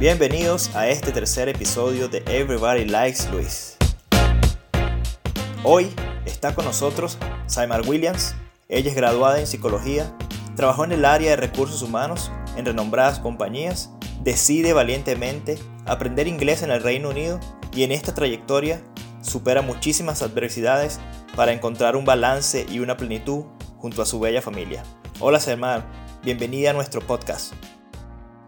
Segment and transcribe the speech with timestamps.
[0.00, 3.76] Bienvenidos a este tercer episodio de Everybody Likes Luis.
[5.64, 5.90] Hoy
[6.24, 8.36] está con nosotros Saimar Williams.
[8.68, 10.16] Ella es graduada en psicología,
[10.54, 13.90] trabajó en el área de recursos humanos en renombradas compañías,
[14.22, 17.40] decide valientemente aprender inglés en el Reino Unido
[17.74, 18.80] y en esta trayectoria
[19.20, 21.00] supera muchísimas adversidades
[21.34, 23.46] para encontrar un balance y una plenitud
[23.78, 24.84] junto a su bella familia.
[25.18, 25.84] Hola Saimar,
[26.22, 27.52] bienvenida a nuestro podcast.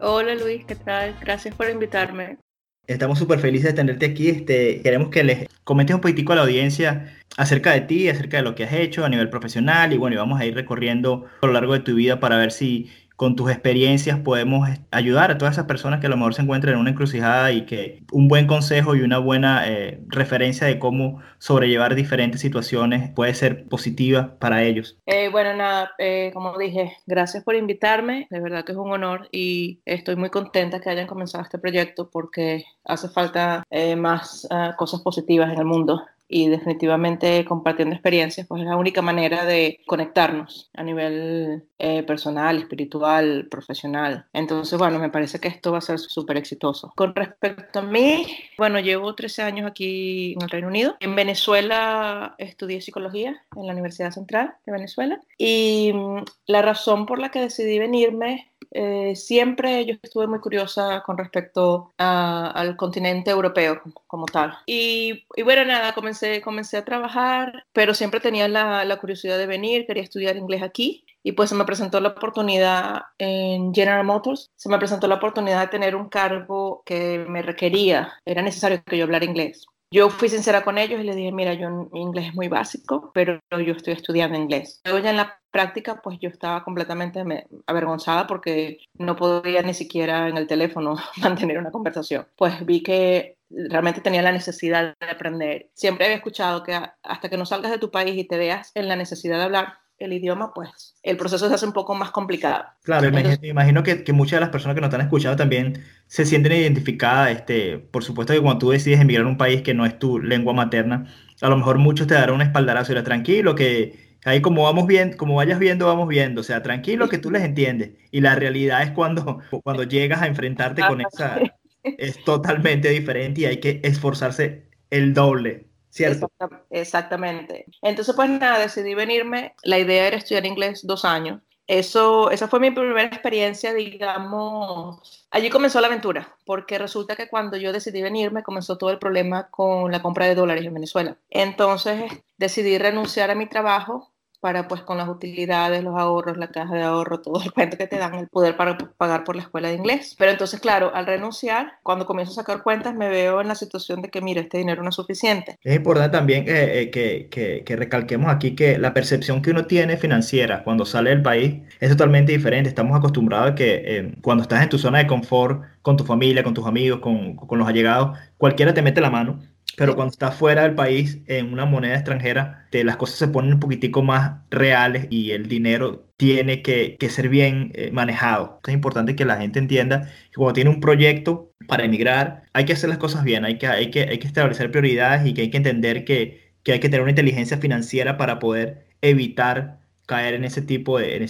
[0.02, 1.14] Hola Luis, ¿qué tal?
[1.20, 2.38] Gracias por invitarme.
[2.86, 4.30] Estamos súper felices de tenerte aquí.
[4.30, 8.42] Este, queremos que les comentes un poquitico a la audiencia acerca de ti, acerca de
[8.42, 11.46] lo que has hecho a nivel profesional y bueno, y vamos a ir recorriendo a
[11.46, 15.52] lo largo de tu vida para ver si con tus experiencias podemos ayudar a todas
[15.52, 18.46] esas personas que a lo mejor se encuentran en una encrucijada y que un buen
[18.46, 24.62] consejo y una buena eh, referencia de cómo sobrellevar diferentes situaciones puede ser positiva para
[24.62, 24.96] ellos.
[25.04, 29.28] Eh, bueno, nada, eh, como dije, gracias por invitarme, de verdad que es un honor
[29.30, 33.64] y estoy muy contenta que hayan comenzado este proyecto porque hace falta
[33.98, 39.02] más ah, cosas positivas en el mundo y definitivamente compartiendo experiencias, pues es la única
[39.02, 44.26] manera de conectarnos a nivel eh, personal, espiritual, profesional.
[44.32, 46.92] Entonces, bueno, me parece que esto va a ser súper exitoso.
[46.94, 50.96] Con respecto a mí, bueno, llevo 13 años aquí en el Reino Unido.
[51.00, 57.18] En Venezuela estudié psicología en la Universidad Central de Venezuela y mm, la razón por
[57.18, 63.80] la que decidí venirme eh, siempre yo estuve muy curiosa con respecto al continente europeo
[64.06, 64.56] como, tal.
[64.66, 69.86] Y, bueno, nada, comencé, comencé a trabajar, pero siempre tenía la, la curiosidad de venir,
[69.86, 71.04] quería estudiar inglés aquí.
[71.22, 75.60] Y pues se me presentó la oportunidad en General Motors, se me presentó la oportunidad
[75.60, 79.66] de tener un cargo que me requería, era necesario que yo hablara inglés.
[79.92, 83.10] Yo fui sincera con ellos y les dije, mira, yo mi inglés es muy básico,
[83.12, 84.80] pero yo estoy estudiando inglés.
[84.84, 87.24] Luego ya en la práctica, pues yo estaba completamente
[87.66, 92.28] avergonzada porque no podía ni siquiera en el teléfono mantener una conversación.
[92.36, 95.70] Pues vi que realmente tenía la necesidad de aprender.
[95.74, 96.72] Siempre había escuchado que
[97.02, 99.74] hasta que no salgas de tu país y te veas en la necesidad de hablar,
[100.00, 102.64] el idioma, pues el proceso se hace un poco más complicado.
[102.82, 103.10] Claro,
[103.42, 107.30] imagino, que, que, muchas de las personas que nos están escuchando también se sienten identificadas.
[107.30, 110.18] Este, por supuesto que cuando tú decides emigrar a un país que no es tu
[110.18, 111.06] lengua materna,
[111.40, 114.86] a lo mejor muchos te darán un espaldarazo y dirán, tranquilo, que ahí como vamos
[114.86, 116.40] bien, como vayas viendo, vamos viendo.
[116.40, 117.90] O sea, tranquilo que tú les entiendes.
[118.10, 121.38] Y la realidad es cuando, cuando llegas a enfrentarte con esa,
[121.84, 126.30] es totalmente diferente y hay que esforzarse el doble ¿cierto?
[126.70, 127.66] Exactamente.
[127.82, 129.54] Entonces, pues nada, decidí venirme.
[129.62, 131.40] La idea era estudiar inglés dos años.
[131.66, 135.24] Eso, esa fue mi primera experiencia, digamos.
[135.30, 139.48] Allí comenzó la aventura, porque resulta que cuando yo decidí venirme comenzó todo el problema
[139.50, 141.16] con la compra de dólares en Venezuela.
[141.30, 144.09] Entonces decidí renunciar a mi trabajo
[144.40, 147.86] para pues con las utilidades, los ahorros, la caja de ahorro, todo el cuento que
[147.86, 150.16] te dan, el poder para pagar por la escuela de inglés.
[150.18, 154.02] Pero entonces, claro, al renunciar, cuando comienzo a sacar cuentas, me veo en la situación
[154.02, 155.58] de que, mira, este dinero no es suficiente.
[155.62, 159.96] Es importante también eh, que, que, que, recalquemos aquí que la percepción que uno tiene
[159.96, 162.68] financiera cuando sale del país es totalmente diferente.
[162.68, 166.42] Estamos acostumbrados a que eh, cuando estás en tu zona de confort, con tu familia,
[166.42, 169.38] con tus amigos, con, con los allegados, cualquiera te mete la mano
[169.76, 173.54] pero cuando estás fuera del país en una moneda extranjera, te, las cosas se ponen
[173.54, 178.60] un poquitico más reales y el dinero tiene que, que ser bien eh, manejado.
[178.66, 182.74] Es importante que la gente entienda que cuando tiene un proyecto para emigrar, hay que
[182.74, 185.50] hacer las cosas bien, hay que, hay que, hay que establecer prioridades y que hay
[185.50, 190.44] que entender que, que hay que tener una inteligencia financiera para poder evitar caer en
[190.44, 191.20] ese tipo de,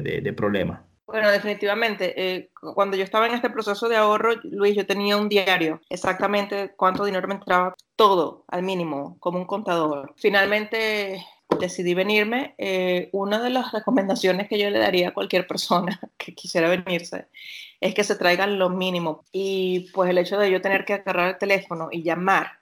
[0.00, 0.80] de, de problemas.
[1.10, 2.14] Bueno, definitivamente.
[2.16, 6.72] Eh, cuando yo estaba en este proceso de ahorro, Luis, yo tenía un diario, exactamente
[6.76, 10.14] cuánto dinero me entraba, todo al mínimo, como un contador.
[10.16, 11.26] Finalmente
[11.58, 12.54] decidí venirme.
[12.58, 17.26] Eh, una de las recomendaciones que yo le daría a cualquier persona que quisiera venirse
[17.80, 19.24] es que se traigan lo mínimo.
[19.32, 22.60] Y pues el hecho de yo tener que agarrar el teléfono y llamar.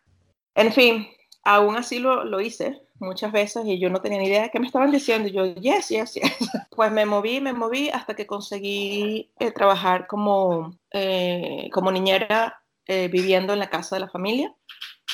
[0.54, 1.06] En fin,
[1.44, 4.58] aún así lo, lo hice muchas veces y yo no tenía ni idea de qué
[4.58, 5.28] me estaban diciendo.
[5.28, 6.32] Y yo, yes, yes, yes.
[6.78, 13.08] Pues me moví, me moví hasta que conseguí eh, trabajar como, eh, como niñera eh,
[13.08, 14.54] viviendo en la casa de la familia.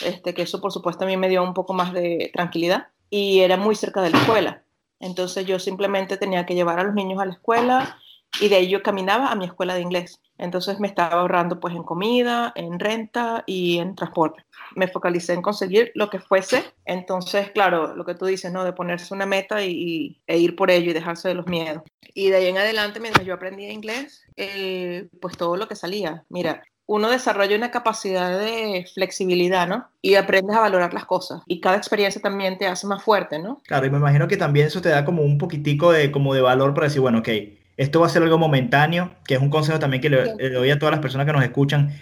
[0.05, 3.40] Este, que eso por supuesto a mí me dio un poco más de tranquilidad y
[3.40, 4.62] era muy cerca de la escuela.
[5.00, 7.99] Entonces yo simplemente tenía que llevar a los niños a la escuela
[8.40, 10.20] y de ahí yo caminaba a mi escuela de inglés.
[10.38, 14.42] Entonces me estaba ahorrando pues en comida, en renta y en transporte.
[14.75, 16.64] Me focalicé en conseguir lo que fuese.
[16.84, 18.64] Entonces, claro, lo que tú dices, ¿no?
[18.64, 21.82] De ponerse una meta y, e ir por ello y dejarse de los miedos.
[22.14, 26.25] Y de ahí en adelante, mientras yo aprendía inglés, eh, pues todo lo que salía.
[26.28, 29.88] Mira, uno desarrolla una capacidad de flexibilidad, ¿no?
[30.02, 31.42] Y aprendes a valorar las cosas.
[31.46, 33.62] Y cada experiencia también te hace más fuerte, ¿no?
[33.66, 36.42] Claro, y me imagino que también eso te da como un poquitico de, como de
[36.42, 37.28] valor para decir, bueno, ok,
[37.76, 40.70] esto va a ser algo momentáneo, que es un consejo también que le, le doy
[40.70, 41.92] a todas las personas que nos escuchan,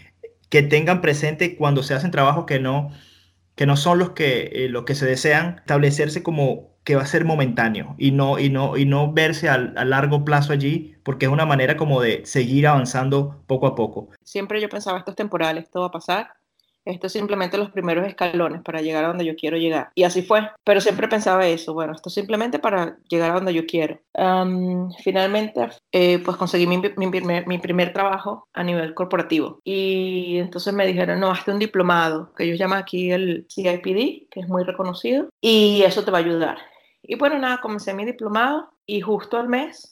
[0.48, 2.90] que tengan presente cuando se hacen trabajos que no,
[3.54, 7.06] que no son los que, eh, los que se desean, establecerse como que va a
[7.06, 11.26] ser momentáneo y no, y no, y no verse a, a largo plazo allí, porque
[11.26, 14.08] es una manera como de seguir avanzando poco a poco.
[14.24, 16.34] Siempre yo pensaba, esto es temporal, esto va a pasar,
[16.84, 19.90] esto es simplemente los primeros escalones para llegar a donde yo quiero llegar.
[19.94, 20.48] Y así fue.
[20.64, 23.98] Pero siempre pensaba eso, bueno, esto es simplemente para llegar a donde yo quiero.
[25.02, 29.60] Finalmente, eh, pues conseguí mi, mi, primer, mi, primer, trabajo a nivel corporativo.
[29.64, 34.40] Y entonces me dijeron, no, hazte un diplomado, que ellos llaman aquí el CIPD, que
[34.40, 36.58] es muy reconocido, y eso te va a ayudar.
[37.02, 39.91] Y bueno, nada, comencé mi diplomado y justo al mes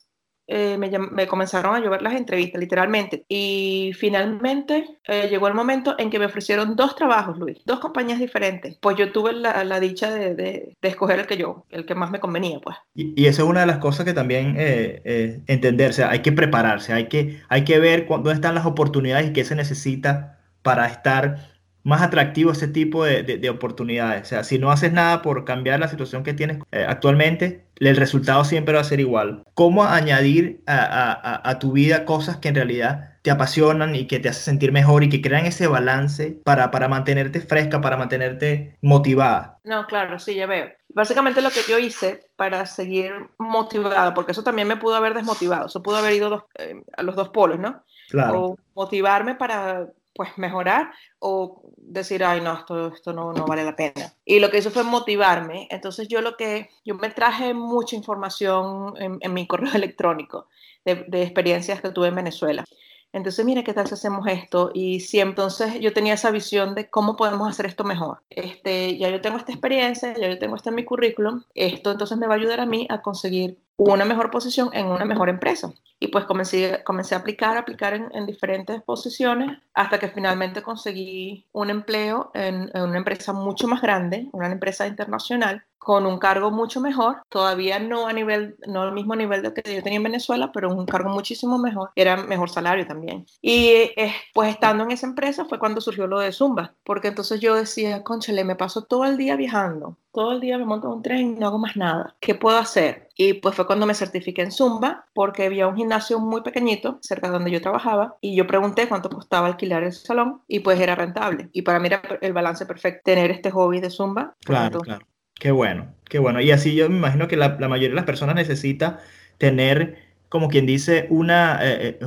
[0.53, 3.25] eh, me, me, comenzaron a llover las entrevistas, literalmente.
[3.29, 8.19] Y finalmente eh, llegó el momento en que me ofrecieron dos trabajos, Luis, dos compañías
[8.19, 8.77] diferentes.
[8.81, 12.19] Pues yo tuve la, dicha de, de, escoger el que yo, el que más me
[12.19, 12.77] convenía, pues.
[12.97, 16.93] Y, esa es una de las cosas que también eh, eh entenderse, hay que prepararse,
[16.93, 21.49] hay que, hay que ver dónde están las oportunidades y qué se necesita para estar
[21.85, 24.23] más atractivo ese tipo de, de, de, oportunidades.
[24.23, 28.45] O sea, si no haces nada por cambiar la situación que tienes actualmente, el resultado
[28.45, 29.43] siempre va a ser igual.
[29.55, 34.19] ¿Cómo añadir a, a, a, tu vida cosas que en realidad te apasionan y que
[34.19, 38.77] te hacen sentir mejor y que crean ese balance para, para mantenerte fresca, para mantenerte
[38.83, 39.59] motivada?
[39.65, 40.69] No, claro, sí, ya veo.
[40.89, 45.67] Básicamente lo que yo hice para seguir motivada, porque eso también me pudo haber desmotivado,
[45.67, 47.83] eso pudo haber ido dos, eh, a los dos polos, ¿no?
[48.11, 48.43] Claro.
[48.43, 53.77] O motivarme para pues mejorar o decir, ay, no, esto, esto no, no vale la
[53.77, 54.13] pena.
[54.25, 55.69] Y lo que hizo fue motivarme.
[55.71, 60.49] Entonces yo lo que, yo me traje mucha información en, mi correo electrónico
[60.85, 62.65] de, experiencias que tuve en Venezuela.
[63.13, 64.71] Entonces, mira, ¿qué tal si hacemos esto?
[64.73, 68.23] Y si entonces yo tenía esa visión de cómo podemos hacer esto mejor.
[68.31, 72.17] Este, ya yo tengo esta experiencia, ya yo tengo esto en mi currículum, esto entonces
[72.19, 75.73] me va a ayudar a mí a conseguir una mejor posición en una mejor empresa.
[75.99, 80.63] Y pues comencé, comencé a aplicar, a aplicar en, en, diferentes posiciones hasta que finalmente
[80.63, 86.19] conseguí un empleo en, en, una empresa mucho más grande, una empresa internacional, con un
[86.19, 89.97] cargo mucho mejor, todavía no a nivel, no al mismo nivel de que yo tenía
[89.97, 93.25] en Venezuela, pero un cargo muchísimo mejor, era mejor salario también.
[93.41, 97.41] Y eh, pues estando en esa empresa fue cuando surgió lo de Zumba, porque entonces
[97.41, 100.93] yo decía, conchale, me paso todo el día viajando, todo el día me monto en
[100.95, 102.15] un tren y no hago más nada.
[102.21, 103.09] ¿Qué puedo hacer?
[103.17, 107.29] Y pues fue cuando me certifiqué en Zumba, porque había un gimnasio muy pequeñito cerca
[107.29, 110.95] de donde yo trabajaba y yo pregunté cuánto costaba alquilar el salón y pues era
[110.95, 111.49] rentable.
[111.53, 114.35] Y para mí era el balance perfecto tener este hobby de Zumba.
[114.45, 115.07] Claro, claro.
[115.41, 116.41] Qué bueno, qué bueno.
[116.41, 119.01] Y así yo me imagino que la, mayoría de las personas necesita
[119.39, 119.97] tener,
[120.29, 121.59] como quien dice, una...
[121.63, 122.07] Eh, eh,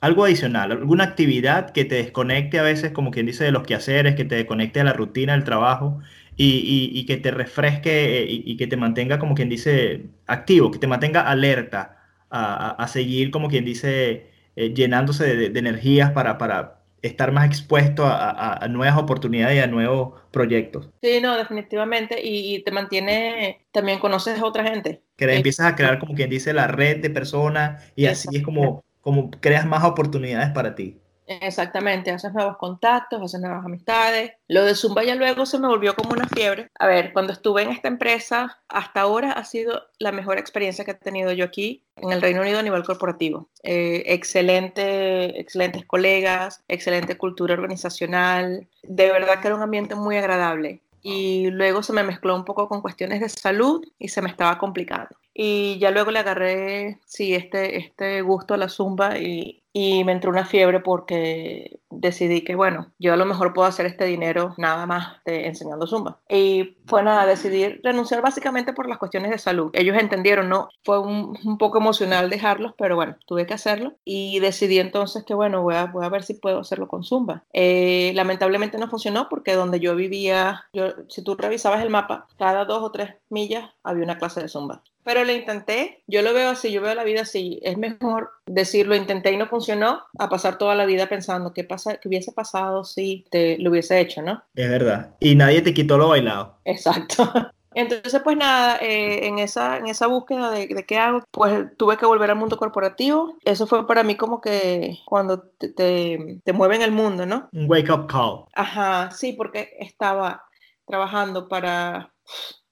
[0.00, 4.14] algo adicional, alguna actividad que te desconecte a veces, como quien dice, de los quehaceres,
[4.14, 6.00] que te desconecte de la rutina del trabajo
[6.36, 10.86] y, que te refresque y, y, que te mantenga, como quien dice, activo, que te
[10.86, 11.98] mantenga alerta
[12.30, 17.32] a, a, a seguir, como quien dice, eh, llenándose de, de, energías para, para estar
[17.32, 20.90] más expuesto a, a, nuevas oportunidades y a nuevos proyectos.
[21.02, 22.20] Sí, no, definitivamente.
[22.22, 25.02] Y, te mantiene, también conoces a otra gente.
[25.16, 28.82] Que empiezas a crear, como quien dice, la red de personas y así es como
[29.00, 31.00] como creas más oportunidades para ti.
[31.30, 34.32] Exactamente, haces nuevos contactos, haces nuevas amistades.
[34.48, 36.70] Lo de Zumba ya luego se me volvió como una fiebre.
[36.76, 40.90] A ver, cuando estuve en esta empresa, hasta ahora ha sido la mejor experiencia que
[40.90, 43.48] he tenido yo aquí en el Reino Unido a nivel corporativo.
[43.62, 48.66] Eh, excelente, excelentes colegas, excelente cultura organizacional.
[48.82, 50.82] De verdad que era un ambiente muy agradable.
[51.00, 54.58] Y luego se me mezcló un poco con cuestiones de salud y se me estaba
[54.58, 55.10] complicando.
[55.32, 60.12] Y ya luego le agarré, sí, este, este gusto a la zumba y, y me
[60.12, 64.54] entró una fiebre porque decidí que, bueno, yo a lo mejor puedo hacer este dinero
[64.58, 66.20] nada más de enseñando zumba.
[66.28, 69.70] Y fue nada, decidí renunciar básicamente por las cuestiones de salud.
[69.74, 70.68] Ellos entendieron, ¿no?
[70.84, 73.94] Fue un, poco emocional dejarlos, pero bueno, tuve que hacerlo.
[74.04, 77.44] Y decidí entonces que, bueno, voy a, voy a ver si puedo hacerlo con zumba.
[77.52, 82.64] Eh, lamentablemente no funcionó porque donde yo vivía, yo, si tú revisabas el mapa, cada
[82.64, 84.82] dos o tres millas había una clase de zumba.
[85.12, 87.58] Pero lo intenté, yo lo veo así, yo veo la vida así.
[87.64, 91.96] Es mejor decirlo, intenté y no funcionó, a pasar toda la vida pensando qué, pasa,
[91.96, 94.44] qué hubiese pasado si te lo hubiese hecho, ¿no?
[94.54, 95.16] Es verdad.
[95.18, 96.60] Y nadie te quitó lo bailado.
[96.64, 97.28] Exacto.
[97.74, 101.96] Entonces, pues nada, eh, en, esa, en esa búsqueda de, de, qué hago, pues tuve
[101.96, 103.34] que volver al mundo corporativo.
[103.44, 107.48] Eso fue para mí como que cuando te, te, te mueven el mundo, ¿no?
[107.52, 108.44] Un wake up call.
[108.54, 110.44] Ajá, sí, porque estaba
[110.86, 112.12] trabajando para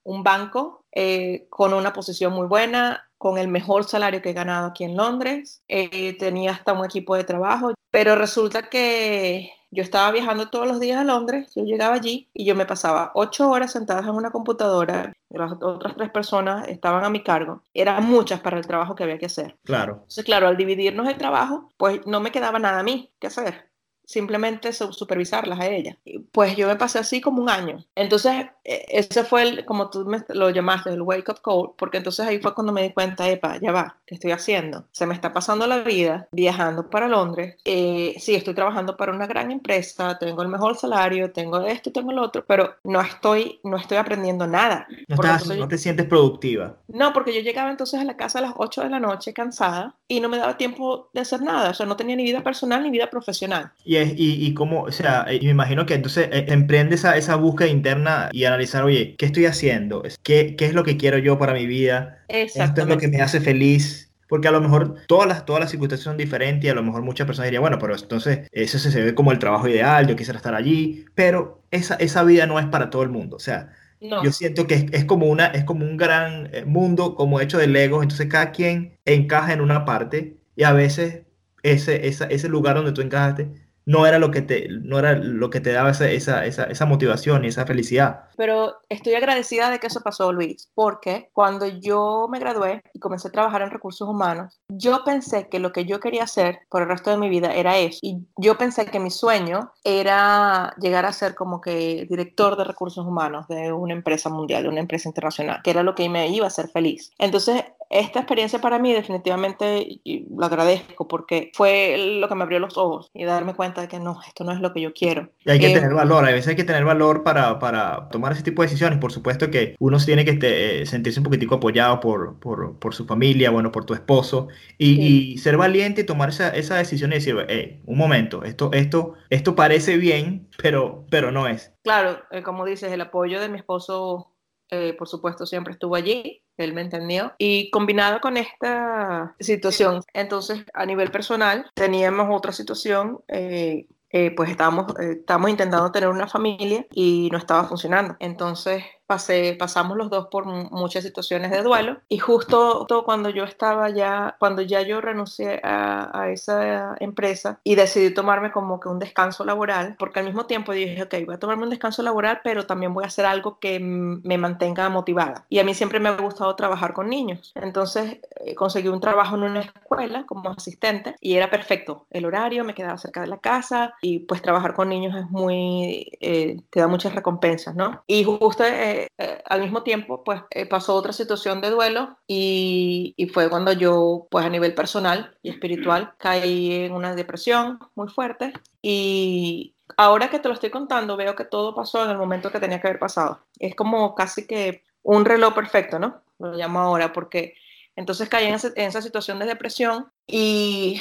[0.05, 4.67] un banco eh, con una posición muy buena, con el mejor salario que he ganado
[4.67, 5.63] aquí en Londres.
[5.69, 10.81] Eh, tenía hasta un equipo de trabajo, pero resulta que yo estaba viajando todos los
[10.81, 14.33] días a Londres, yo llegaba allí y yo me pasaba ocho horas sentadas en una
[14.33, 19.05] computadora, las otras tres personas estaban a mi cargo, eran muchas para el trabajo que
[19.05, 19.57] había que hacer.
[19.63, 19.93] Claro.
[19.99, 23.69] Entonces, claro, al dividirnos el trabajo, pues no me quedaba nada a mí que hacer
[24.09, 25.99] simplemente supervisarlas a ella.
[26.33, 27.85] Pues yo me pasé así como un año.
[27.95, 32.27] Entonces, ese fue el, como tú me, lo llamaste, el wake up call, porque entonces
[32.27, 34.85] ahí fue cuando me di cuenta, epa, ya va, ¿qué estoy haciendo?
[34.93, 37.57] Se me está pasando la vida viajando para Londres.
[37.65, 41.93] Eh, sí, estoy trabajando para una gran empresa, tengo el mejor salario, tengo esto y
[41.93, 44.87] tengo lo otro, pero no estoy, no estoy aprendiendo nada.
[45.09, 46.77] No, te sientes productiva.
[46.89, 49.95] No, porque yo llegaba entonces a la casa a las 8 de la noche cansada
[50.07, 52.83] y no me daba tiempo de hacer nada, o sea, no tenía ni vida personal
[52.83, 53.73] ni vida profesional.
[53.85, 57.37] Y y, y cómo, o sea, eh, me imagino que entonces eh, emprende esa, esa
[57.37, 60.03] búsqueda interna y analizar, oye, ¿qué estoy haciendo?
[60.23, 62.25] ¿Qué, ¿Qué es lo que quiero yo para mi vida?
[62.29, 64.09] Esto es lo que me hace feliz.
[64.29, 67.03] Porque a lo mejor todas las, todas las circunstancias son diferentes y a lo mejor
[67.03, 70.37] muchas personas dirían, bueno, pero entonces eso se, ve como el trabajo ideal, yo quisiera
[70.37, 73.37] estar allí, pero esa, esa vida no es para todo el mundo.
[73.37, 77.15] O sea, yo siento que es, es, como una, es como un gran eh, mundo
[77.15, 81.23] como hecho de legos, entonces cada quien encaja en una parte y a veces
[81.63, 83.49] ese, esa, ese lugar donde tú encajaste
[83.89, 87.47] no era lo que te, no era lo que te daba esa, esa, esa, motivación
[87.47, 88.25] y esa felicidad.
[88.37, 93.29] Pero estoy agradecida de que eso pasó, Luis, porque cuando yo me gradué y comencé
[93.29, 96.89] a trabajar en recursos humanos, yo pensé que lo que yo quería hacer por el
[96.89, 97.99] resto de mi vida era eso.
[98.03, 103.07] Y yo pensé que mi sueño era llegar a ser como que director de recursos
[103.07, 106.45] humanos de una empresa mundial, de una empresa internacional, que era lo que me iba
[106.45, 107.11] a hacer feliz.
[107.17, 112.77] Entonces, esta experiencia para mí definitivamente lo agradezco porque fue lo que me abrió los
[112.77, 115.31] ojos y darme cuenta de que no, esto no es lo que yo quiero.
[115.45, 118.33] Y hay que eh, tener valor, a veces hay que tener valor para, para, tomar
[118.33, 118.99] ese tipo de decisiones.
[118.99, 123.07] Por supuesto que uno tiene que este, sentirse un poquitico apoyado por, por, por, su
[123.07, 127.17] familia, bueno, por tu esposo y, y ser valiente y tomar esa, esa, decisión y
[127.17, 131.73] decir, hey, un momento, esto, esto, esto parece bien, pero, pero no es.
[131.83, 134.35] Claro, eh, como dices, el apoyo de mi esposo,
[134.71, 137.33] eh, por supuesto, siempre estuvo allí él me entendió.
[137.39, 144.51] Y combinado con esta situación, entonces a nivel personal teníamos otra situación eh, eh, pues
[144.51, 148.17] estábamos, eh, estábamos intentando tener una familia y no estaba funcionando.
[148.21, 153.89] Entonces pasé, pasamos los dos por muchas situaciones de duelo y justo cuando yo estaba
[153.89, 158.99] ya, cuando ya yo renuncié a, a, esa empresa y decidí tomarme como que un
[158.99, 162.67] descanso laboral, porque al mismo tiempo dije, ok, voy a tomarme un descanso laboral, pero
[162.67, 165.47] también voy a hacer algo que me mantenga motivada.
[165.49, 167.53] Y a mí siempre me ha gustado trabajar con niños.
[167.55, 172.05] Entonces eh, conseguí un trabajo en una escuela como asistente y era perfecto.
[172.11, 176.13] El horario me quedaba cerca de la casa y pues trabajar con niños es muy,
[176.21, 178.03] eh, te da muchas recompensas, ¿no?
[178.07, 183.15] Y justo eh, eh, al mismo tiempo, pues eh, pasó otra situación de duelo y,
[183.17, 188.09] y, fue cuando yo, pues a nivel personal y espiritual, caí en una depresión muy
[188.09, 188.53] fuerte
[188.83, 192.61] y ahora que te lo estoy contando, veo que todo pasó en el momento que
[192.61, 193.41] tenía que haber pasado.
[193.59, 196.23] Es como casi que un reloj perfecto, ¿no?
[196.39, 197.55] Lo llamo ahora porque
[197.97, 201.01] entonces caí en esa situación de depresión y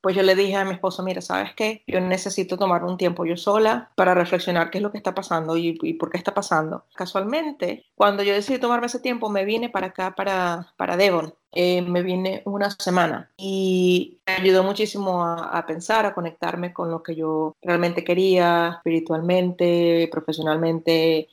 [0.00, 1.82] pues yo le dije a mi esposo, mira, ¿sabes qué?
[1.86, 5.56] Yo necesito tomar un tiempo yo sola para reflexionar qué es lo que está pasando
[5.56, 6.84] y, por qué está pasando.
[6.94, 11.34] Casualmente, cuando yo decidí tomarme ese tiempo, me vine para acá, para, para Devon.
[11.52, 17.02] Eh, me vine una semana y me ayudó muchísimo a, pensar, a conectarme con lo
[17.02, 21.28] que yo realmente quería, espiritualmente, profesionalmente,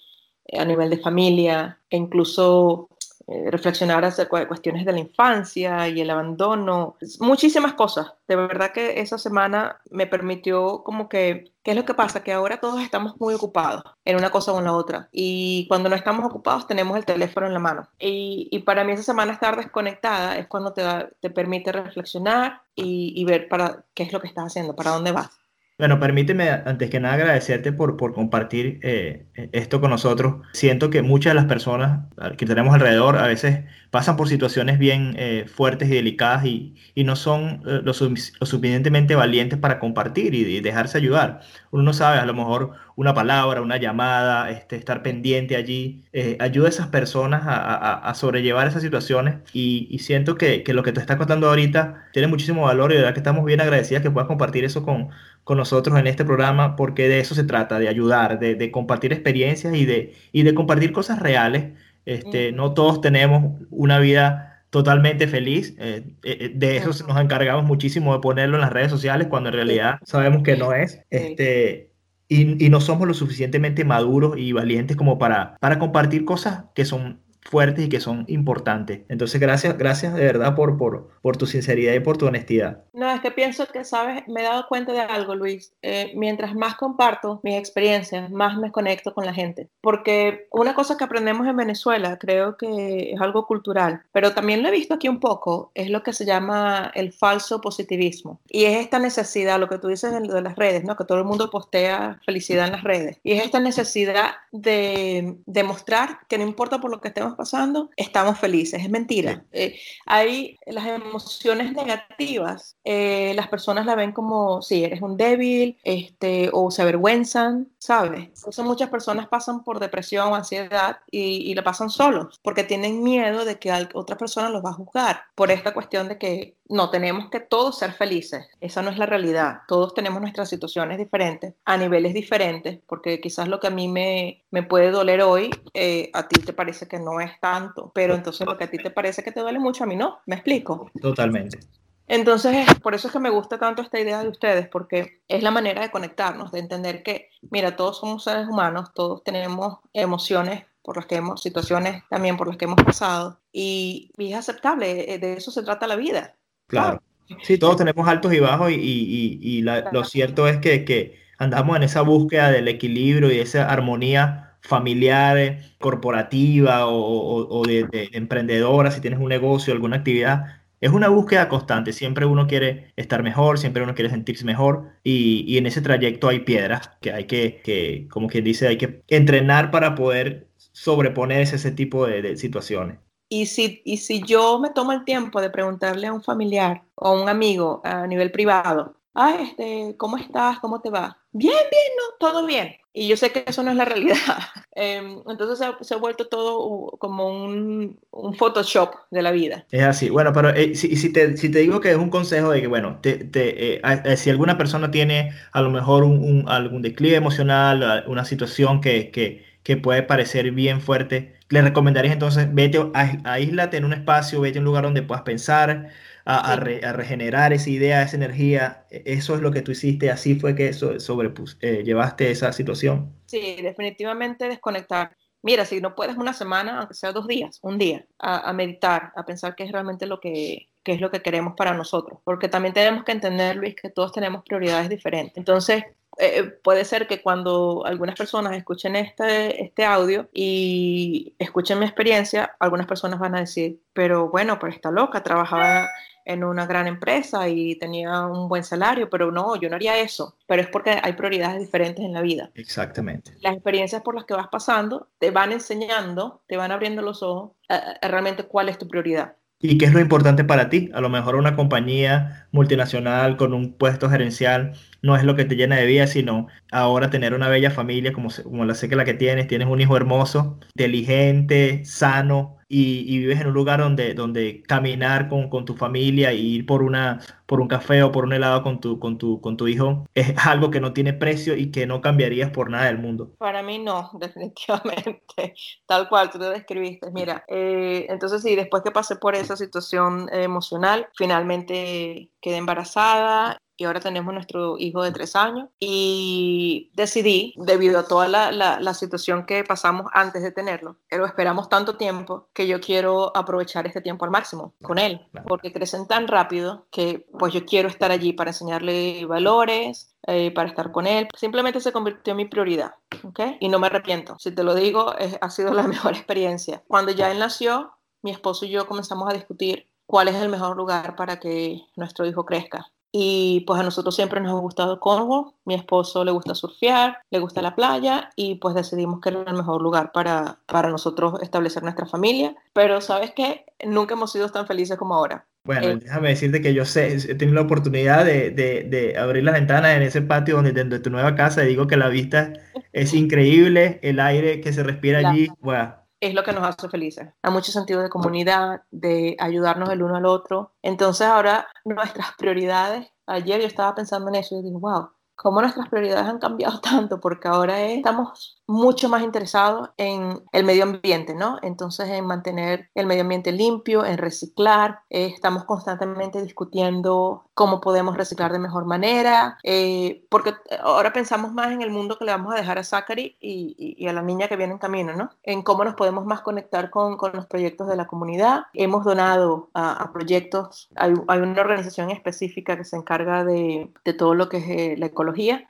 [0.58, 2.88] a nivel de familia, e incluso
[3.28, 8.14] eh, reflexionar acerca de cuestiones de la infancia y el abandono, muchísimas cosas.
[8.28, 12.24] De verdad que esa semana me permitió como que, ¿qué es lo que pasa?
[12.24, 15.10] Que ahora todos estamos muy ocupados en una cosa o en la otra.
[15.12, 17.88] Y cuando no estamos ocupados tenemos el teléfono en la mano.
[17.98, 20.84] Y, y para mí esa semana estar desconectada es cuando te,
[21.20, 25.12] te permite reflexionar y, y ver para qué es lo que estás haciendo, para dónde
[25.12, 25.32] vas.
[25.78, 30.36] Bueno, permíteme antes que nada agradecerte por, por compartir eh, esto con nosotros.
[30.54, 32.06] Siento que muchas de las personas
[32.38, 37.04] que tenemos alrededor a veces pasan por situaciones bien eh, fuertes y delicadas y, y
[37.04, 41.42] no son eh, lo, suficientemente valientes para compartir y, dejarse ayudar.
[41.72, 46.06] Uno no sabe, a lo mejor una palabra, una llamada, este, estar pendiente allí,
[46.40, 50.94] ayuda a esas personas a, a, sobrellevar esas situaciones y, siento que, que, lo que
[50.94, 54.12] te está contando ahorita tiene muchísimo valor y de verdad que estamos bien agradecidas que
[54.12, 55.10] puedas compartir eso con
[55.46, 59.76] con nosotros en este programa porque de eso se trata, de ayudar, de, compartir experiencias
[59.76, 61.72] y de, y de compartir cosas reales.
[62.06, 65.76] Este, No todos tenemos una vida totalmente feliz.
[65.78, 69.50] Eh, eh, eh, de eso nos encargamos muchísimo de ponerlo en las redes sociales cuando
[69.50, 71.00] en realidad sabemos que no es.
[71.12, 71.92] Este,
[72.28, 76.86] y, y, no somos lo suficientemente maduros y valientes como para, para compartir cosas que
[76.86, 79.02] son fuertes y que son importantes.
[79.08, 82.84] Entonces, gracias, gracias de verdad por, por, por tu sinceridad y por tu honestidad.
[82.94, 85.74] No, es que pienso que, sabes, me he dado cuenta de algo, Luis.
[85.82, 89.70] Eh, mientras más comparto mis experiencias, más me conecto con la gente.
[89.82, 94.70] Porque una cosa que aprendemos en Venezuela, creo que es algo cultural, pero también lo
[94.70, 98.40] he visto aquí un poco, es lo que se llama el falso positivismo.
[98.50, 100.96] Y es esta necesidad, lo que tú dices de las redes, ¿no?
[100.96, 103.20] Que todo el mundo postea felicidad en las redes.
[103.24, 108.40] Y es esta necesidad de demostrar que no importa por lo que estemos pasando, estamos
[108.40, 108.82] felices.
[108.82, 109.46] Es mentira.
[109.52, 115.78] Eh, hay las emociones negativas, eh, las personas la ven como si eres un débil
[115.84, 118.30] este, o se avergüenzan, ¿sabes?
[118.48, 123.04] Eso muchas personas pasan por depresión o ansiedad y, y la pasan solos porque tienen
[123.04, 126.90] miedo de que otra persona los va a juzgar por esta cuestión de que no
[126.90, 128.48] tenemos que todos ser felices.
[128.60, 129.62] Esa no es la realidad.
[129.68, 134.44] Todos tenemos nuestras situaciones diferentes, a niveles diferentes, porque quizás lo que a mí me,
[134.52, 138.48] me puede doler hoy, eh, a ti te parece que no es tanto, pero entonces
[138.48, 140.20] lo que a ti te parece que te duele mucho, a mí no.
[140.26, 140.90] ¿Me explico?
[141.02, 141.60] Totalmente.
[142.08, 145.52] Entonces, por eso es que me gusta tanto esta idea de ustedes, porque es la
[145.52, 150.98] manera de conectarnos, de entender que, mira, todos somos seres humanos, todos tenemos emociones por
[150.98, 155.18] las que hemos, situaciones también por las que hemos pasado, y, y es aceptable, eh,
[155.18, 156.36] de eso se trata la vida.
[156.68, 157.02] Claro.
[157.44, 161.20] Sí, todos tenemos altos y bajos y, y, y la, lo cierto es que, que,
[161.38, 167.86] andamos en esa búsqueda del equilibrio y esa armonía familiar, corporativa o, o, o de,
[167.86, 170.62] de, emprendedora, si tienes un negocio, alguna actividad.
[170.82, 175.44] Es una búsqueda constante, siempre uno quiere estar mejor, siempre uno quiere sentirse mejor y,
[175.48, 179.04] y en ese trayecto hay piedras que hay que, que, como quien dice, hay que
[179.08, 183.00] entrenar para poder sobreponerse a ese tipo de, de situaciones.
[183.28, 187.08] Y si, y si yo me tomo el tiempo de preguntarle a un familiar o
[187.08, 190.60] a un amigo a nivel privado, ah, este, ¿cómo estás?
[190.60, 191.18] ¿Cómo te va?
[191.32, 192.76] Bien, bien, no, todo bien.
[192.94, 194.38] Y yo sé que eso no es la realidad.
[194.76, 199.66] Eh, entonces se ha, se ha, vuelto todo como un, un, Photoshop de la vida.
[199.72, 200.10] Es así.
[200.10, 202.68] Bueno, pero eh, si, si, te, si te digo que es un consejo de que,
[202.68, 207.16] bueno, te, te, eh, si alguna persona tiene a lo mejor un, un, algún declive
[207.16, 213.78] emocional, una situación que, que, que puede parecer bien fuerte, le recomendaría entonces, vete, aíslate
[213.78, 215.90] en un espacio, vete a un lugar donde puedas pensar,
[216.26, 218.86] a, a, re, a, regenerar esa idea, esa energía.
[218.90, 222.52] E, eso es lo que tú hiciste, así fue que so, sobrepus, eh, llevaste esa
[222.52, 223.14] situación.
[223.28, 225.16] Sí, definitivamente desconectar.
[225.44, 229.14] Mira, si no puedes una semana, aunque sea dos días, un día, a, a meditar,
[229.16, 232.20] a pensar qué es realmente lo que, qué es lo que queremos para nosotros.
[232.24, 235.38] Porque también tenemos que entender, Luis, que todos tenemos prioridades diferentes.
[235.38, 235.84] Entonces,
[236.18, 242.56] eh, puede ser que cuando algunas personas escuchen este, este audio y escuchen mi experiencia,
[242.60, 245.90] algunas personas van a decir, pero bueno, pues está loca, trabajaba
[246.26, 250.36] en una gran empresa y tenía un buen salario, pero no, yo no haría eso.
[250.48, 252.50] Pero es porque hay prioridades diferentes en la vida.
[252.56, 253.32] Exactamente.
[253.42, 257.52] Las experiencias por las que vas pasando te van enseñando, te van abriendo los ojos
[257.70, 259.36] a, a realmente cuál es tu prioridad.
[259.60, 260.90] ¿Y qué es lo importante para ti?
[260.94, 264.74] A lo mejor una compañía multinacional con un puesto gerencial
[265.06, 268.30] no es lo que te llena de vida, sino ahora tener una bella familia como,
[268.44, 273.20] como la sé que la que tienes, tienes un hijo hermoso, inteligente, sano, y, y,
[273.20, 277.20] vives en un lugar donde, donde caminar con, con, tu familia e ir por, una,
[277.46, 280.34] por un café o por un helado con tu, con, tu, con tu hijo es
[280.48, 283.34] algo que no tiene precio y que no cambiarías por nada del mundo.
[283.38, 285.54] Para mí no, definitivamente,
[285.86, 287.12] tal cual tú te describiste.
[287.12, 293.86] Mira, eh, entonces sí, después que pasé por esa situación emocional, finalmente quedé embarazada y
[293.86, 298.94] ahora tenemos nuestro hijo de tres años y decidí, debido a toda la, la, la,
[298.94, 304.02] situación que pasamos antes de tenerlo, pero esperamos tanto tiempo que yo quiero aprovechar este
[304.02, 308.34] tiempo al máximo con él, porque crecen tan rápido que pues yo quiero estar allí
[308.34, 311.28] para enseñarle valores, eh, para estar con él.
[311.38, 313.40] Simplemente se convirtió en mi prioridad, ¿ok?
[313.60, 314.38] Y no me arrepiento.
[314.40, 316.84] Si te lo digo, es, ha sido la mejor experiencia.
[316.88, 320.78] Cuando ya él nació, mi esposo y yo comenzamos a discutir cuál es el mejor
[320.78, 322.92] lugar para que nuestro hijo crezca.
[323.18, 327.40] Y pues a nosotros siempre nos ha gustado Cornwall, mi esposo le gusta surfear, le
[327.40, 331.82] gusta la playa y pues decidimos que era el mejor lugar para, para nosotros establecer
[331.82, 332.58] nuestra familia.
[332.74, 335.46] Pero sabes qué, nunca hemos sido tan felices como ahora.
[335.64, 339.46] Bueno, eh, déjame decirte que yo sé, he tenido la oportunidad de, de, de abrir
[339.46, 342.10] las ventanas en ese patio donde dentro de tu nueva casa y digo que la
[342.10, 342.52] vista
[342.92, 347.30] es increíble, el aire que se respira allí, wow es lo que nos hace felices.
[347.42, 350.74] Hay mucho sentido de comunidad, de ayudarnos el uno al otro.
[350.82, 355.90] Entonces ahora nuestras prioridades, ayer yo estaba pensando en eso y digo, wow, cómo nuestras
[355.90, 361.60] prioridades han cambiado tanto, porque ahora estamos mucho más interesados en el medio ambiente, ¿no?
[361.62, 368.18] Entonces, en mantener el medio ambiente limpio, en reciclar, eh, estamos constantemente discutiendo cómo podemos
[368.18, 372.54] reciclar de mejor manera, eh, porque ahora pensamos más en el mundo que le vamos
[372.54, 375.32] a dejar a Zachary y, a la niña que viene en camino, ¿no?
[375.44, 378.64] En cómo nos podemos más conectar con, con los proyectos de la comunidad.
[378.74, 384.34] Hemos donado a, proyectos, hay, hay, una organización específica que se encarga de, de todo
[384.34, 385.25] lo que es eh, la ecología.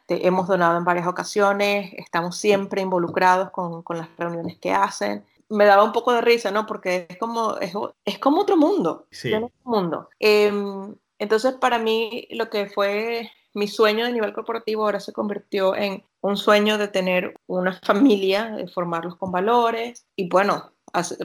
[0.07, 5.65] Hemos donado en varias ocasiones, estamos siempre involucrados con, con las reuniones que hacen me
[5.65, 6.65] daba un poco de risa, ¿no?
[6.65, 9.07] Porque es como, es, es como otro mundo.
[9.11, 9.33] Sí.
[9.33, 10.09] Otro mundo.
[10.19, 15.75] Em, entonces, para mí, lo que fue mi sueño de nivel corporativo ahora se convirtió
[15.75, 20.71] en un sueño de tener una familia, de formarlos con valores y, bueno,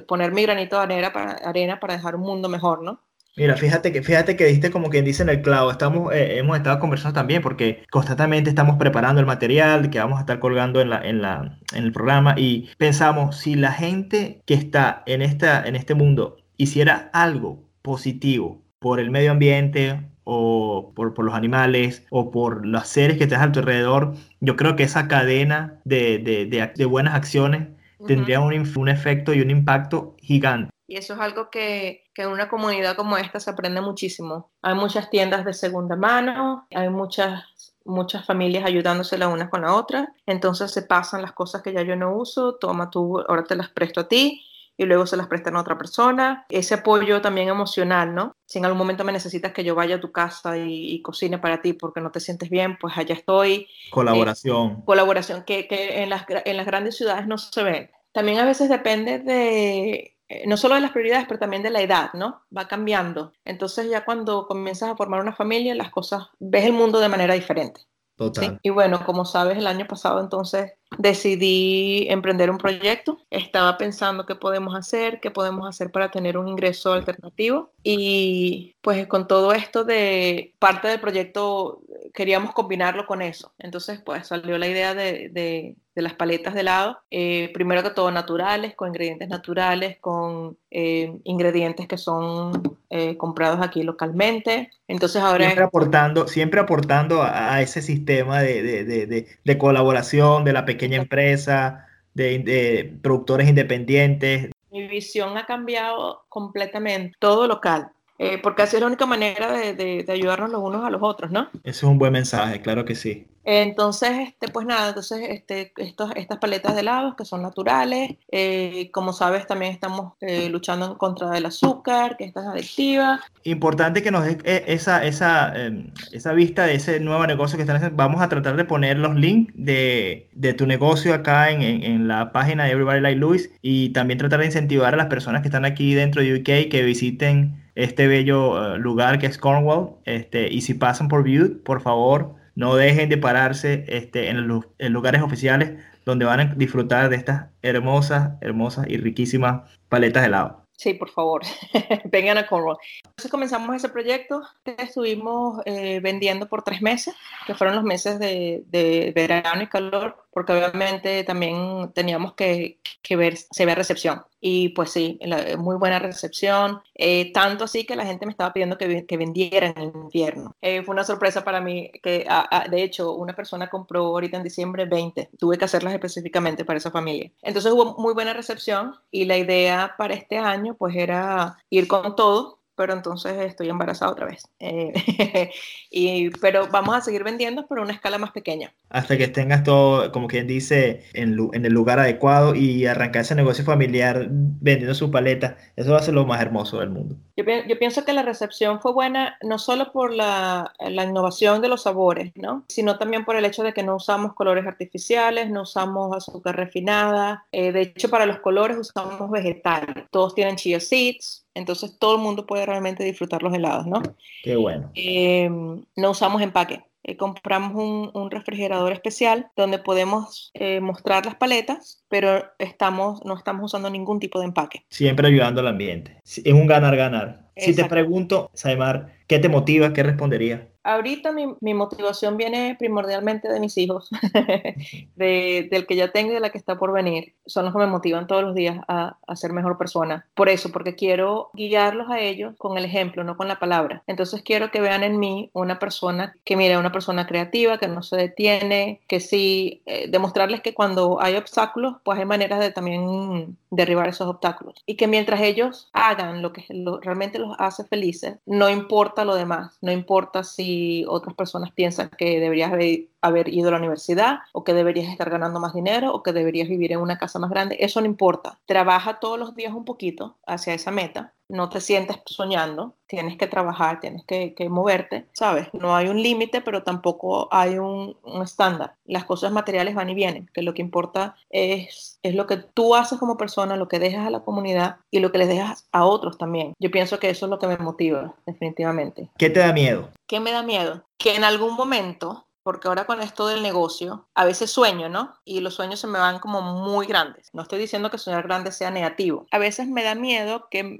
[0.06, 3.00] poner mi granito de arena para, arena para dejar un mundo mejor, ¿no?
[3.40, 6.58] Mira, fíjate que, fíjate que diste como quien dice en el clavo, estamos, eh, hemos
[6.58, 10.90] estado conversando también porque constantemente estamos preparando el material que vamos a estar colgando en,
[10.90, 15.66] la, en, la, en el programa y pensamos, si la gente que está en, esta,
[15.66, 22.04] en este mundo hiciera algo positivo por el medio ambiente o por, por, los animales
[22.10, 26.18] o por los seres que estás a tu alrededor, yo creo que esa cadena de,
[26.18, 27.68] de, de, buenas acciones
[28.06, 30.70] tendría un, un efecto y un impacto gigante.
[30.90, 34.50] Y eso es algo que, que, en una comunidad como esta se aprende muchísimo.
[34.60, 37.44] Hay muchas tiendas de segunda mano, hay muchas,
[37.84, 40.12] muchas familias ayudándose la una con la otra.
[40.26, 43.68] Entonces se pasan las cosas que ya yo no uso, toma tú, ahora te las
[43.68, 44.44] presto a ti
[44.76, 46.44] y luego se las prestan a otra persona.
[46.48, 48.34] Ese apoyo también emocional, ¿no?
[48.44, 51.62] Si en algún momento me necesitas que yo vaya a tu casa y, cocine para
[51.62, 53.68] ti porque no te sientes bien, pues allá estoy.
[53.90, 54.70] Colaboración.
[54.70, 57.90] Eh, colaboración que, que en, las, en las grandes ciudades no se ve.
[58.10, 61.80] También a veces depende de eh, no solo de las prioridades, pero también de la
[61.80, 62.42] edad, ¿no?
[62.56, 63.32] Va cambiando.
[63.44, 67.34] Entonces ya cuando comienzas a formar una familia, las cosas, ves el mundo de manera
[67.34, 67.80] diferente.
[68.14, 68.60] Total.
[68.62, 73.18] Y bueno, como sabes, el año pasado entonces decidí emprender un proyecto.
[73.30, 77.70] Estaba pensando qué podemos hacer, qué podemos hacer para tener un ingreso alternativo.
[77.82, 83.52] Y pues con todo esto de parte del proyecto queríamos combinarlo con eso.
[83.58, 86.98] Entonces pues salió la idea de, de, las paletas de helado.
[87.10, 93.60] Eh, primero que todo naturales, con ingredientes naturales, con eh, ingredientes que son eh, comprados
[93.60, 94.70] aquí localmente.
[94.88, 95.44] Entonces ahora...
[95.44, 101.02] Siempre aportando, siempre aportando a, ese sistema de, de, de colaboración de la pequeña pequeña
[101.02, 104.50] empresa, de, productores independientes.
[104.70, 107.90] Mi visión ha cambiado completamente, todo local.
[108.22, 111.00] Eh, porque así es la única manera de, de, de, ayudarnos los unos a los
[111.02, 111.48] otros, ¿no?
[111.64, 113.26] Ese es un buen mensaje, claro que sí.
[113.44, 118.90] Entonces, este, pues nada, entonces este, estos, estas paletas de helados que son naturales, eh,
[118.92, 123.20] como sabes también estamos eh, luchando en contra del azúcar, que es tan adictiva.
[123.44, 127.62] Importante que nos dé eh, esa, esa, em, esa vista de ese nuevo negocio que
[127.62, 127.96] están haciendo.
[127.96, 132.08] Vamos a tratar de poner los links de, de tu negocio acá en, en, en,
[132.08, 135.48] la página de Everybody Like Luis y también tratar de incentivar a las personas que
[135.48, 139.96] están aquí dentro de UK que visiten este bello lugar que es Cornwall.
[140.04, 144.66] Este, y si pasan por Butte, por favor no dejen de pararse este, en, los,
[144.78, 150.66] lugares oficiales donde van a disfrutar de estas hermosas, hermosas y riquísimas paletas de helado.
[150.72, 151.42] Sí, por favor,
[152.06, 152.78] vengan a Cornwall.
[153.04, 157.14] Entonces comenzamos ese proyecto, estuvimos eh, vendiendo por tres meses,
[157.46, 163.16] que fueron los meses de, de, verano y calor, porque obviamente también teníamos que, que
[163.16, 164.22] ver, se ve recepción.
[164.40, 168.52] Y pues sí, la, muy buena recepción, eh, tanto así que la gente me estaba
[168.52, 170.56] pidiendo que, que vendiera en invierno.
[170.62, 172.26] Eh, fue una sorpresa para mí que,
[172.70, 176.90] de hecho, una persona compró ahorita en diciembre 20, tuve que hacerlas específicamente para esa
[176.90, 177.30] familia.
[177.42, 182.16] Entonces hubo muy buena recepción y la idea para este año pues era ir con
[182.16, 184.48] todo pero entonces estoy embarazada otra vez.
[184.58, 185.50] Eh,
[185.90, 188.72] y, pero vamos a seguir vendiendo, pero a una escala más pequeña.
[188.88, 193.34] Hasta que tengas todo, como quien dice, en, en, el lugar adecuado y arrancar ese
[193.34, 195.58] negocio familiar vendiendo su paleta.
[195.76, 197.16] Eso va a ser lo más hermoso del mundo.
[197.36, 201.68] Yo, yo pienso que la recepción fue buena no solo por la, la, innovación de
[201.68, 202.64] los sabores, ¿no?
[202.68, 207.44] sino también por el hecho de que no usamos colores artificiales, no usamos azúcar refinada.
[207.52, 210.06] Eh, de hecho, para los colores usamos vegetales.
[210.10, 214.02] Todos tienen chia seeds, entonces todo el mundo puede realmente disfrutar los helados, ¿no?
[214.42, 214.90] Qué bueno.
[214.94, 215.48] Eh,
[215.96, 216.84] no usamos empaque.
[217.02, 223.34] Eh, compramos un, un, refrigerador especial donde podemos eh, mostrar las paletas pero estamos, no
[223.34, 224.84] estamos usando ningún tipo de empaque.
[224.90, 226.20] Siempre ayudando al ambiente.
[226.24, 227.50] Es un ganar-ganar.
[227.56, 229.92] Si te pregunto, Saimar, ¿qué te motiva?
[229.92, 230.70] ¿Qué respondería?
[230.82, 234.08] Ahorita mi, mi, motivación viene primordialmente de mis hijos,
[235.14, 237.34] de, del que ya tengo y de la que está por venir.
[237.44, 240.26] Son los que me motivan todos los días a, a, ser mejor persona.
[240.34, 244.02] Por eso, porque quiero guiarlos a ellos con el ejemplo, no con la palabra.
[244.06, 248.02] Entonces quiero que vean en mí una persona que, mira, una persona creativa, que no
[248.02, 253.56] se detiene, que sí, eh, demostrarles que cuando hay obstáculos, pues hay maneras de también
[253.70, 254.82] derribar esos obstáculos.
[254.86, 256.64] Y que mientras ellos hagan lo que
[257.02, 262.40] realmente los hace felices, no importa lo demás, no importa si otras personas piensan que
[262.40, 262.72] deberías
[263.20, 266.68] haber, ido a la universidad o que deberías estar ganando más dinero o que deberías
[266.68, 268.58] vivir en una casa más grande, eso no importa.
[268.66, 273.46] Trabaja todos los días un poquito hacia esa meta no te sientes soñando, tienes que
[273.46, 275.68] trabajar, tienes que, moverte, ¿sabes?
[275.72, 278.94] No hay un límite, pero tampoco hay un, estándar.
[279.04, 282.94] Las cosas materiales van y vienen, que lo que importa es, es lo que tú
[282.94, 286.04] haces como persona, lo que dejas a la comunidad y lo que les dejas a
[286.04, 286.74] otros también.
[286.78, 289.28] Yo pienso que eso es lo que me motiva, definitivamente.
[289.36, 290.08] ¿Qué te da miedo?
[290.26, 291.04] ¿Qué me da miedo?
[291.18, 295.34] Que en algún momento porque ahora con esto del negocio, a veces sueño, ¿no?
[295.44, 297.50] Y los sueños se me van como muy grandes.
[297.52, 299.46] No estoy diciendo que soñar grande sea negativo.
[299.50, 300.98] A veces me da miedo que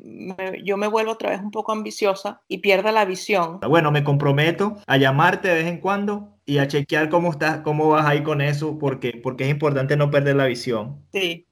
[0.65, 3.61] yo me vuelva otra vez un poco ambiciosa y pierda la visión.
[3.61, 7.89] Bueno, me comprometo a llamarte de vez en cuando y a chequear cómo estás, cómo
[7.89, 11.05] vas ahí con eso, porque, porque es importante no perder la visión.
[11.13, 11.47] Sí.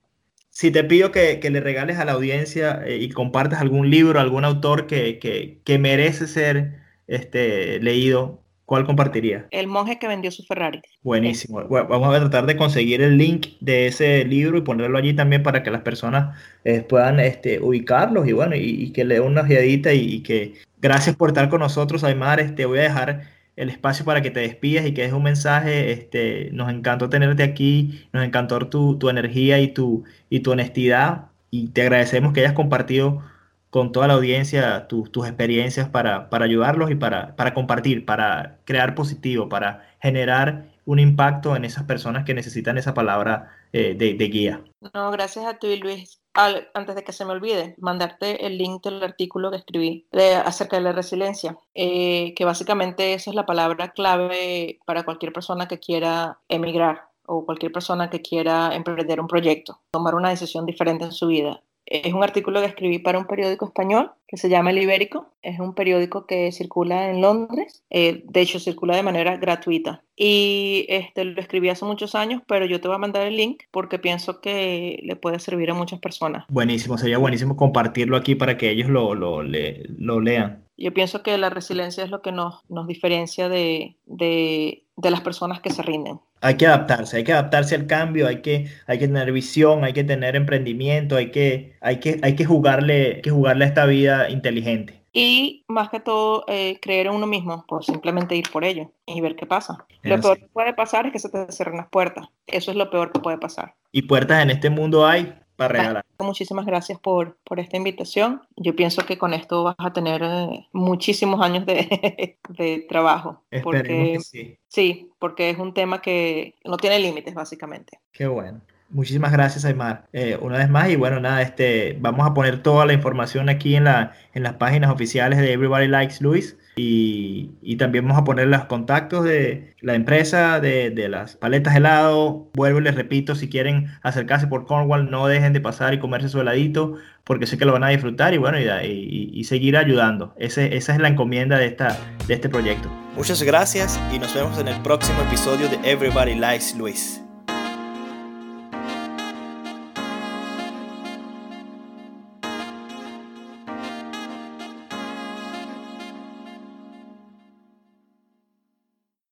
[0.51, 4.19] Si te pido que, que le regales a la audiencia eh, y compartas algún libro,
[4.19, 9.47] algún autor que, que, que merece ser este, leído, ¿Cuál compartiría?
[9.51, 10.83] El monje que vendió su Ferrari.
[11.03, 11.67] Buenísimo.
[11.71, 15.63] vamos a tratar de conseguir el link de ese libro y ponerlo allí también para
[15.63, 19.95] que las personas eh, puedan este, ubicarlos y bueno, y, que le den una ojeadita
[19.95, 20.53] y, que
[20.83, 22.41] gracias por estar con nosotros, Aymar.
[22.41, 23.23] Este, voy a dejar
[23.57, 25.91] el espacio para que te despidas y que des un mensaje.
[25.91, 31.29] Este, nos encantó tenerte aquí, nos encantó tu, tu energía y tu, y tu honestidad
[31.51, 33.23] y te agradecemos que hayas compartido
[33.71, 38.95] con toda la audiencia tus experiencias para, para ayudarlos y para, para, compartir, para crear
[38.95, 44.29] positivo, para generar un impacto en esas personas que necesitan esa palabra eh, de, de,
[44.29, 44.65] guía.
[44.95, 46.23] No, gracias a ti, Luis.
[46.33, 50.09] antes de que se me olvide, mandarte el link del artículo que escribí
[50.47, 55.69] acerca de la resiliencia, eh, que básicamente esa es la palabra clave para cualquier persona
[55.69, 61.05] que quiera emigrar o cualquier persona que quiera emprender un proyecto, tomar una decisión diferente
[61.05, 61.63] en su vida.
[61.91, 65.33] Es un artículo que escribí para un periódico español que se llama El Ibérico.
[65.41, 67.83] Es un periódico que circula en Londres.
[67.89, 70.03] Eh, de hecho, circula de manera gratuita.
[70.15, 73.63] Y este, lo escribí hace muchos años, pero yo te voy a mandar el link
[73.71, 76.45] porque pienso que le puede servir a muchas personas.
[76.49, 80.65] Buenísimo, sería buenísimo compartirlo aquí para que ellos lo, lo, lo lean.
[80.77, 85.23] Yo pienso que la resiliencia es lo que nos, nos diferencia de, de, de las
[85.23, 88.99] personas que se rinden hay que adaptarse, hay que adaptarse al cambio, hay que, hay
[88.99, 93.31] que tener visión, hay que tener emprendimiento, hay que, hay que, hay que jugarle, que
[93.31, 95.03] jugarle a esta vida inteligente.
[95.13, 99.21] Y más que todo, eh, creer en uno mismo, por simplemente ir por ello y
[99.21, 99.87] ver qué pasa.
[100.03, 102.29] Lo peor que puede pasar es que se te cierren las puertas.
[102.47, 103.75] Eso es lo peor que puede pasar.
[103.91, 106.05] Y puertas en este mundo hay, para regalar.
[106.21, 108.43] Muchísimas gracias por, por esta invitación.
[108.57, 113.43] Yo pienso que con esto vas a tener eh, muchísimos años de, de trabajo.
[113.65, 114.57] Porque, sí.
[114.69, 117.99] sí, porque es un tema que no tiene límites, básicamente.
[118.13, 118.61] Qué bueno.
[118.91, 120.07] Muchísimas gracias, Aymar.
[120.13, 123.75] Eh, una vez más, y bueno, nada, este, vamos a poner toda la información aquí
[123.75, 126.57] en, la, en las páginas oficiales de Everybody Likes Luis.
[126.79, 132.51] Y, también vamos a poner los contactos de la empresa de, de, las paletas helado.
[132.55, 136.29] Vuelvo y les repito, si quieren acercarse por Cornwall, no dejen de pasar y comerse
[136.29, 139.77] su heladito, porque sé que lo van a disfrutar y bueno, y, y, y seguir
[139.77, 140.35] ayudando.
[140.39, 142.91] Ese, esa es la encomienda de, esta, de este proyecto.
[143.17, 147.23] Muchas gracias y nos vemos en el próximo episodio de Everybody Likes Luis.